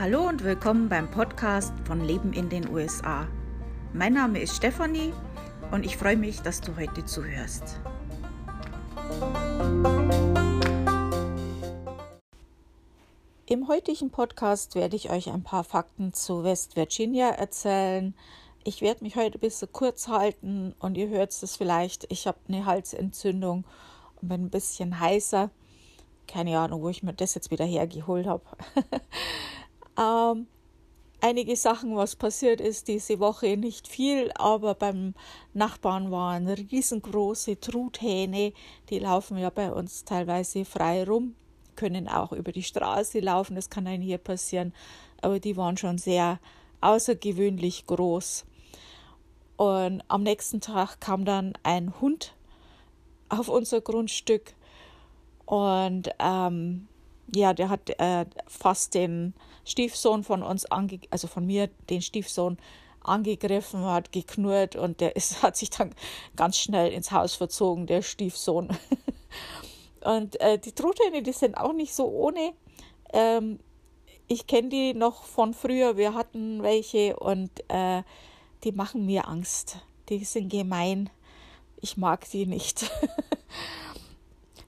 Hallo 0.00 0.28
und 0.28 0.44
willkommen 0.44 0.88
beim 0.88 1.10
Podcast 1.10 1.72
von 1.84 2.04
Leben 2.04 2.32
in 2.32 2.48
den 2.48 2.68
USA. 2.68 3.26
Mein 3.92 4.12
Name 4.12 4.38
ist 4.38 4.54
Stefanie 4.54 5.12
und 5.72 5.84
ich 5.84 5.96
freue 5.96 6.16
mich, 6.16 6.40
dass 6.40 6.60
du 6.60 6.76
heute 6.76 7.04
zuhörst. 7.04 7.80
Im 13.46 13.66
heutigen 13.66 14.10
Podcast 14.12 14.76
werde 14.76 14.94
ich 14.94 15.10
euch 15.10 15.30
ein 15.30 15.42
paar 15.42 15.64
Fakten 15.64 16.12
zu 16.12 16.44
West 16.44 16.76
Virginia 16.76 17.30
erzählen. 17.30 18.14
Ich 18.62 18.82
werde 18.82 19.02
mich 19.02 19.16
heute 19.16 19.38
ein 19.38 19.40
bisschen 19.40 19.72
kurz 19.72 20.06
halten 20.06 20.76
und 20.78 20.96
ihr 20.96 21.08
hört 21.08 21.32
es 21.32 21.56
vielleicht, 21.56 22.06
ich 22.08 22.28
habe 22.28 22.38
eine 22.46 22.66
Halsentzündung 22.66 23.64
und 24.22 24.28
bin 24.28 24.44
ein 24.44 24.50
bisschen 24.50 25.00
heißer. 25.00 25.50
Keine 26.28 26.56
Ahnung, 26.56 26.82
wo 26.82 26.88
ich 26.88 27.02
mir 27.02 27.14
das 27.14 27.34
jetzt 27.34 27.50
wieder 27.50 27.64
hergeholt 27.64 28.28
habe. 28.28 28.44
Ähm, 29.98 30.46
einige 31.20 31.56
Sachen, 31.56 31.96
was 31.96 32.14
passiert 32.14 32.60
ist 32.60 32.86
diese 32.86 33.18
Woche, 33.18 33.56
nicht 33.56 33.88
viel, 33.88 34.30
aber 34.36 34.74
beim 34.74 35.14
Nachbarn 35.54 36.10
waren 36.12 36.46
riesengroße 36.46 37.58
Truthähne, 37.58 38.52
die 38.90 39.00
laufen 39.00 39.38
ja 39.38 39.50
bei 39.50 39.72
uns 39.72 40.04
teilweise 40.04 40.64
frei 40.64 41.04
rum, 41.04 41.34
können 41.74 42.08
auch 42.08 42.32
über 42.32 42.52
die 42.52 42.62
Straße 42.62 43.18
laufen, 43.18 43.56
das 43.56 43.70
kann 43.70 43.88
einem 43.88 44.02
hier 44.02 44.18
passieren, 44.18 44.72
aber 45.20 45.40
die 45.40 45.56
waren 45.56 45.76
schon 45.76 45.98
sehr 45.98 46.38
außergewöhnlich 46.80 47.86
groß. 47.86 48.44
Und 49.56 50.04
am 50.06 50.22
nächsten 50.22 50.60
Tag 50.60 51.00
kam 51.00 51.24
dann 51.24 51.54
ein 51.64 52.00
Hund 52.00 52.36
auf 53.28 53.48
unser 53.48 53.80
Grundstück 53.80 54.54
und 55.46 56.10
ähm, 56.20 56.86
ja, 57.34 57.52
der 57.52 57.68
hat 57.68 57.90
äh, 57.98 58.26
fast 58.46 58.94
den 58.94 59.34
Stiefsohn 59.64 60.24
von 60.24 60.42
uns, 60.42 60.66
ange 60.66 61.00
also 61.10 61.26
von 61.26 61.46
mir, 61.46 61.68
den 61.90 62.02
Stiefsohn 62.02 62.58
angegriffen, 63.02 63.84
hat 63.84 64.12
geknurrt 64.12 64.76
und 64.76 65.00
der 65.00 65.16
ist, 65.16 65.42
hat 65.42 65.56
sich 65.56 65.70
dann 65.70 65.94
ganz 66.36 66.58
schnell 66.58 66.92
ins 66.92 67.10
Haus 67.10 67.34
verzogen, 67.34 67.86
der 67.86 68.02
Stiefsohn. 68.02 68.68
und 70.04 70.40
äh, 70.40 70.58
die 70.58 70.72
Truthähne, 70.72 71.22
die 71.22 71.32
sind 71.32 71.56
auch 71.56 71.72
nicht 71.72 71.94
so 71.94 72.08
ohne. 72.08 72.52
Ähm, 73.12 73.58
ich 74.26 74.46
kenne 74.46 74.68
die 74.68 74.94
noch 74.94 75.24
von 75.24 75.54
früher, 75.54 75.96
wir 75.96 76.14
hatten 76.14 76.62
welche 76.62 77.16
und 77.16 77.50
äh, 77.68 78.02
die 78.64 78.72
machen 78.72 79.06
mir 79.06 79.26
Angst. 79.26 79.78
Die 80.08 80.24
sind 80.24 80.50
gemein. 80.50 81.10
Ich 81.80 81.96
mag 81.96 82.28
die 82.30 82.46
nicht. 82.46 82.90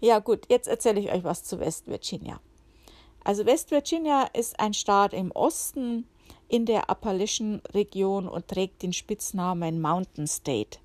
Ja, 0.00 0.18
gut, 0.18 0.46
jetzt 0.48 0.68
erzähle 0.68 1.00
ich 1.00 1.12
euch 1.12 1.24
was 1.24 1.44
zu 1.44 1.58
West 1.58 1.88
Virginia. 1.88 2.40
Also 3.24 3.46
West 3.46 3.70
Virginia 3.70 4.28
ist 4.34 4.60
ein 4.60 4.74
Staat 4.74 5.12
im 5.12 5.32
Osten 5.32 6.06
in 6.48 6.66
der 6.66 6.90
Appalachian-Region 6.90 8.28
und 8.28 8.48
trägt 8.48 8.82
den 8.82 8.92
Spitznamen 8.92 9.80
Mountain 9.80 10.26
State. 10.26 10.78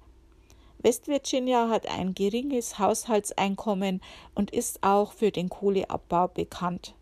West 0.79 1.07
Virginia 1.07 1.69
hat 1.69 1.87
ein 1.87 2.15
geringes 2.15 2.79
Haushaltseinkommen 2.79 4.01
und 4.33 4.49
ist 4.49 4.81
auch 4.81 5.13
für 5.13 5.31
den 5.31 5.49
Kohleabbau 5.49 6.29
bekannt. 6.29 6.95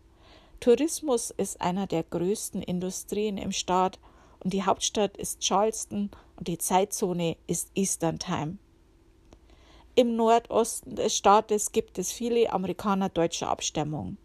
Tourismus 0.60 1.30
ist 1.30 1.62
einer 1.62 1.86
der 1.86 2.02
größten 2.02 2.62
Industrien 2.62 3.38
im 3.38 3.52
Staat 3.52 3.98
und 4.40 4.52
die 4.52 4.64
Hauptstadt 4.64 5.16
ist 5.16 5.40
Charleston 5.40 6.10
und 6.36 6.48
die 6.48 6.58
Zeitzone 6.58 7.38
ist 7.46 7.70
Eastern 7.74 8.18
Time. 8.18 8.58
Im 9.94 10.16
Nordosten 10.16 10.94
des 10.94 11.16
Staates 11.16 11.72
gibt 11.72 11.98
es 11.98 12.12
viele 12.12 12.52
Amerikaner 12.52 13.08
deutscher 13.08 13.48
Abstammung. 13.48 14.16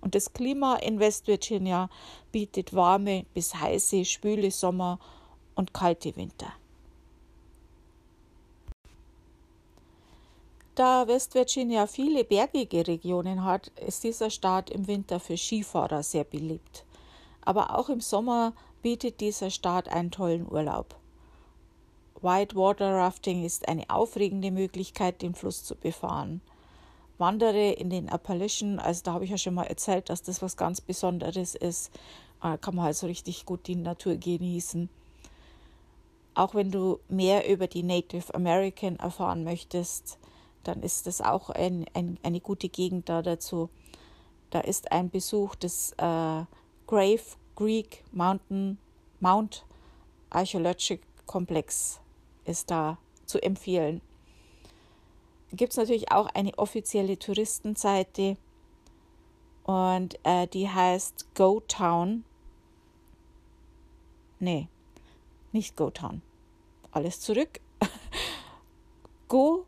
Und 0.00 0.14
das 0.14 0.32
Klima 0.32 0.76
in 0.76 0.98
West 0.98 1.26
Virginia 1.26 1.88
bietet 2.32 2.74
warme 2.74 3.24
bis 3.32 3.54
heiße, 3.54 4.04
schwüle 4.04 4.50
Sommer 4.50 4.98
und 5.54 5.72
kalte 5.72 6.14
Winter. 6.16 6.52
Da 10.74 11.08
West 11.08 11.34
Virginia 11.34 11.86
viele 11.86 12.22
bergige 12.22 12.86
Regionen 12.86 13.44
hat, 13.44 13.68
ist 13.86 14.04
dieser 14.04 14.28
Staat 14.28 14.68
im 14.68 14.86
Winter 14.86 15.18
für 15.20 15.38
Skifahrer 15.38 16.02
sehr 16.02 16.24
beliebt. 16.24 16.84
Aber 17.40 17.78
auch 17.78 17.88
im 17.88 18.00
Sommer 18.00 18.52
bietet 18.82 19.20
dieser 19.20 19.48
Staat 19.48 19.88
einen 19.88 20.10
tollen 20.10 20.46
Urlaub. 20.46 20.94
Whitewater 22.26 22.92
Rafting 22.92 23.44
ist 23.44 23.68
eine 23.68 23.88
aufregende 23.88 24.50
Möglichkeit, 24.50 25.22
den 25.22 25.36
Fluss 25.36 25.62
zu 25.62 25.76
befahren. 25.76 26.40
Wandere 27.18 27.70
in 27.70 27.88
den 27.88 28.08
Appalachen, 28.08 28.80
also 28.80 29.02
da 29.04 29.12
habe 29.12 29.24
ich 29.24 29.30
ja 29.30 29.38
schon 29.38 29.54
mal 29.54 29.68
erzählt, 29.68 30.10
dass 30.10 30.24
das 30.24 30.42
was 30.42 30.56
ganz 30.56 30.80
Besonderes 30.80 31.54
ist. 31.54 31.92
Da 32.42 32.54
äh, 32.54 32.58
kann 32.58 32.74
man 32.74 32.86
halt 32.86 32.96
so 32.96 33.06
richtig 33.06 33.46
gut 33.46 33.68
die 33.68 33.76
Natur 33.76 34.16
genießen. 34.16 34.88
Auch 36.34 36.56
wenn 36.56 36.72
du 36.72 36.98
mehr 37.08 37.48
über 37.48 37.68
die 37.68 37.84
Native 37.84 38.34
American 38.34 38.96
erfahren 38.96 39.44
möchtest, 39.44 40.18
dann 40.64 40.82
ist 40.82 41.06
das 41.06 41.20
auch 41.20 41.50
ein, 41.50 41.86
ein, 41.94 42.18
eine 42.24 42.40
gute 42.40 42.68
Gegend 42.68 43.08
da 43.08 43.22
dazu. 43.22 43.70
Da 44.50 44.58
ist 44.58 44.90
ein 44.90 45.10
Besuch 45.10 45.54
des 45.54 45.92
äh, 45.92 46.42
Grave 46.88 47.22
Creek 47.54 48.02
Mountain 48.10 48.78
Mount 49.20 49.64
Archaeological 50.30 51.06
Complex 51.26 52.00
ist 52.46 52.70
da 52.70 52.98
zu 53.26 53.42
empfehlen. 53.42 54.00
Gibt 55.52 55.72
es 55.72 55.76
natürlich 55.76 56.10
auch 56.10 56.26
eine 56.34 56.58
offizielle 56.58 57.18
Touristenseite 57.18 58.36
und 59.64 60.18
äh, 60.24 60.46
die 60.46 60.68
heißt 60.68 61.34
GoTown. 61.34 62.24
Nee, 64.38 64.68
nicht 65.52 65.76
GoTown. 65.76 66.22
Alles 66.90 67.20
zurück. 67.20 67.60
Go 69.28 69.66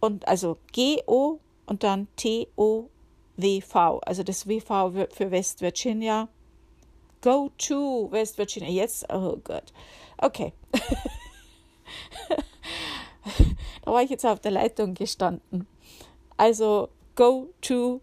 und 0.00 0.26
also 0.26 0.56
G-O 0.72 1.38
und 1.66 1.82
dann 1.82 2.08
T-O-W-V. 2.16 3.98
Also 3.98 4.22
das 4.22 4.48
W-V 4.48 5.06
für 5.12 5.30
West 5.30 5.60
Virginia. 5.60 6.28
Go 7.20 7.50
to 7.58 8.10
West 8.10 8.38
Virginia. 8.38 8.70
Jetzt, 8.70 9.06
oh 9.12 9.36
Gott. 9.44 9.72
Okay. 10.18 10.52
da 13.84 13.92
war 13.92 14.02
ich 14.02 14.10
jetzt 14.10 14.26
auf 14.26 14.40
der 14.40 14.50
Leitung 14.52 14.94
gestanden. 14.94 15.66
Also 16.36 16.88
go 17.16 17.48
to 17.60 18.00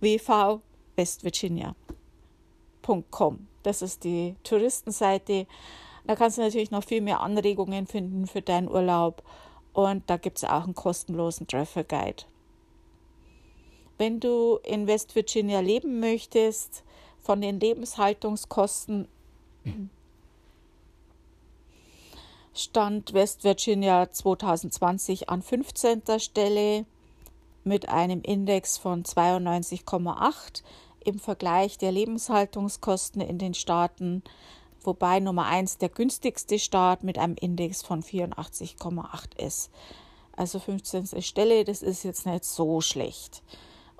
wv 0.00 0.60
West 0.96 1.24
Virginia.com. 1.24 3.46
Das 3.62 3.82
ist 3.82 4.04
die 4.04 4.36
Touristenseite. 4.42 5.46
Da 6.06 6.16
kannst 6.16 6.38
du 6.38 6.42
natürlich 6.42 6.70
noch 6.70 6.84
viel 6.84 7.00
mehr 7.00 7.20
Anregungen 7.20 7.86
finden 7.86 8.26
für 8.26 8.42
deinen 8.42 8.68
Urlaub. 8.68 9.22
Und 9.72 10.08
da 10.08 10.16
gibt 10.16 10.38
es 10.38 10.44
auch 10.44 10.64
einen 10.64 10.74
kostenlosen 10.74 11.46
Travel 11.46 11.84
Guide. 11.84 12.24
Wenn 13.96 14.20
du 14.20 14.58
in 14.64 14.86
West 14.86 15.14
Virginia 15.14 15.60
leben 15.60 16.00
möchtest, 16.00 16.84
von 17.20 17.40
den 17.40 17.60
Lebenshaltungskosten 17.60 19.08
stand 22.58 23.12
West 23.12 23.44
Virginia 23.44 24.10
2020 24.10 25.28
an 25.28 25.42
15. 25.42 26.02
Stelle 26.18 26.86
mit 27.62 27.88
einem 27.88 28.20
Index 28.22 28.78
von 28.78 29.04
92,8 29.04 30.62
im 31.04 31.20
Vergleich 31.20 31.78
der 31.78 31.92
Lebenshaltungskosten 31.92 33.20
in 33.20 33.38
den 33.38 33.54
Staaten, 33.54 34.24
wobei 34.82 35.20
Nummer 35.20 35.46
1 35.46 35.78
der 35.78 35.88
günstigste 35.88 36.58
Staat 36.58 37.04
mit 37.04 37.16
einem 37.18 37.36
Index 37.36 37.82
von 37.82 38.02
84,8 38.02 39.38
ist. 39.40 39.70
Also 40.32 40.58
15. 40.58 41.22
Stelle, 41.22 41.64
das 41.64 41.82
ist 41.82 42.02
jetzt 42.02 42.26
nicht 42.26 42.44
so 42.44 42.80
schlecht. 42.80 43.42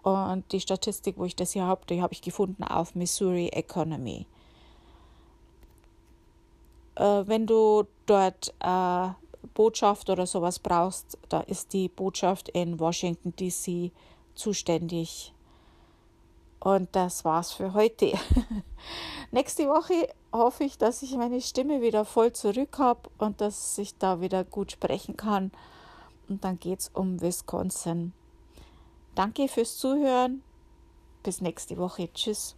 Und 0.03 0.51
die 0.51 0.61
Statistik, 0.61 1.17
wo 1.17 1.25
ich 1.25 1.37
das 1.37 1.53
hier 1.53 1.65
habe, 1.65 1.87
die 1.89 2.03
habe 2.03 2.13
ich 2.13 2.23
gefunden 2.23 2.65
auf 2.65 2.95
Missouri 2.97 3.49
Economy. 3.49 4.27
Äh, 6.99 7.27
wenn 7.27 7.47
du 7.47 7.85
dort 8.07 8.53
äh, 8.61 9.09
Botschaft 9.55 10.11
oder 10.11 10.27
sowas 10.27 10.59
brauchst, 10.59 11.17
da 11.29 11.41
ist 11.41 11.73
die 11.73 11.89
Botschaft 11.89 12.49
in 12.51 12.79
Washington 12.81 13.35
DC 13.37 13.93
zuständig. 14.35 15.33
Und 16.61 16.89
das 16.93 17.25
war's 17.25 17.53
für 17.53 17.73
heute. 17.73 18.13
Nächste 19.31 19.69
Woche 19.69 20.09
hoffe 20.33 20.65
ich, 20.65 20.77
dass 20.77 21.03
ich 21.03 21.17
meine 21.17 21.41
Stimme 21.41 21.81
wieder 21.81 22.05
voll 22.05 22.33
zurück 22.33 22.79
habe 22.79 23.09
und 23.19 23.41
dass 23.41 23.79
ich 23.79 23.97
da 23.97 24.21
wieder 24.21 24.43
gut 24.43 24.73
sprechen 24.73 25.17
kann. 25.17 25.53
Und 26.29 26.45
dann 26.45 26.59
geht's 26.59 26.91
um 26.93 27.21
Wisconsin. 27.21 28.13
Danke 29.15 29.47
fürs 29.47 29.79
Zuhören. 29.79 30.43
Bis 31.23 31.41
nächste 31.41 31.77
Woche. 31.77 32.13
Tschüss. 32.13 32.58